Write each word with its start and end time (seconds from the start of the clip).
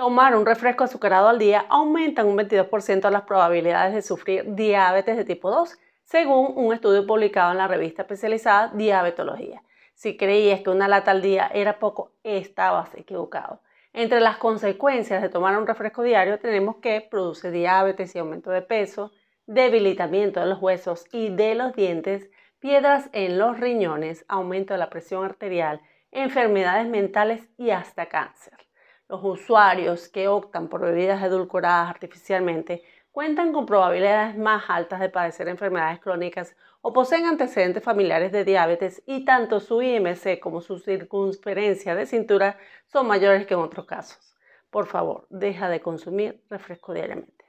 Tomar 0.00 0.34
un 0.34 0.46
refresco 0.46 0.84
azucarado 0.84 1.28
al 1.28 1.38
día 1.38 1.66
aumenta 1.68 2.24
un 2.24 2.34
22% 2.34 3.10
las 3.10 3.24
probabilidades 3.24 3.92
de 3.92 4.00
sufrir 4.00 4.54
diabetes 4.54 5.14
de 5.14 5.26
tipo 5.26 5.50
2, 5.50 5.76
según 6.04 6.54
un 6.56 6.72
estudio 6.72 7.06
publicado 7.06 7.50
en 7.50 7.58
la 7.58 7.68
revista 7.68 8.00
especializada 8.00 8.68
Diabetología. 8.68 9.62
Si 9.92 10.16
creías 10.16 10.62
que 10.62 10.70
una 10.70 10.88
lata 10.88 11.10
al 11.10 11.20
día 11.20 11.50
era 11.52 11.78
poco, 11.78 12.12
estabas 12.22 12.94
equivocado. 12.94 13.60
Entre 13.92 14.20
las 14.20 14.38
consecuencias 14.38 15.20
de 15.20 15.28
tomar 15.28 15.58
un 15.58 15.66
refresco 15.66 16.02
diario 16.02 16.38
tenemos 16.38 16.76
que 16.76 17.02
produce 17.02 17.50
diabetes 17.50 18.16
y 18.16 18.20
aumento 18.20 18.50
de 18.50 18.62
peso, 18.62 19.12
debilitamiento 19.44 20.40
de 20.40 20.46
los 20.46 20.62
huesos 20.62 21.04
y 21.12 21.28
de 21.28 21.54
los 21.54 21.74
dientes, 21.74 22.30
piedras 22.58 23.10
en 23.12 23.38
los 23.38 23.60
riñones, 23.60 24.24
aumento 24.28 24.72
de 24.72 24.78
la 24.78 24.88
presión 24.88 25.26
arterial, 25.26 25.82
enfermedades 26.10 26.88
mentales 26.88 27.50
y 27.58 27.68
hasta 27.68 28.06
cáncer. 28.06 28.69
Los 29.10 29.24
usuarios 29.24 30.08
que 30.08 30.28
optan 30.28 30.68
por 30.68 30.82
bebidas 30.82 31.20
edulcoradas 31.20 31.90
artificialmente 31.90 32.84
cuentan 33.10 33.52
con 33.52 33.66
probabilidades 33.66 34.38
más 34.38 34.62
altas 34.68 35.00
de 35.00 35.08
padecer 35.08 35.48
enfermedades 35.48 35.98
crónicas 35.98 36.54
o 36.80 36.92
poseen 36.92 37.26
antecedentes 37.26 37.82
familiares 37.82 38.30
de 38.30 38.44
diabetes 38.44 39.02
y 39.06 39.24
tanto 39.24 39.58
su 39.58 39.82
IMC 39.82 40.38
como 40.38 40.60
su 40.60 40.78
circunferencia 40.78 41.96
de 41.96 42.06
cintura 42.06 42.56
son 42.86 43.08
mayores 43.08 43.48
que 43.48 43.54
en 43.54 43.60
otros 43.60 43.84
casos. 43.84 44.36
Por 44.70 44.86
favor, 44.86 45.26
deja 45.28 45.68
de 45.68 45.80
consumir 45.80 46.44
refresco 46.48 46.94
diariamente. 46.94 47.39